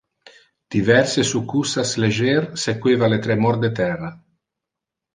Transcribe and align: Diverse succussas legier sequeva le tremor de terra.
Diverse 0.75 1.25
succussas 1.33 1.93
legier 2.05 2.41
sequeva 2.65 3.13
le 3.15 3.23
tremor 3.29 3.63
de 3.67 3.75
terra. 3.83 4.15